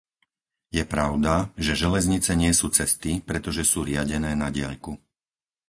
[0.77, 4.93] Je pravda, že železnice nie sú cesty, pretože sú riadené na diaľku.